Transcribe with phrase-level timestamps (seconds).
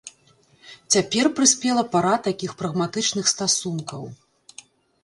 [0.95, 4.03] Цяпер прыспела пара такіх прагматычных стасункаў.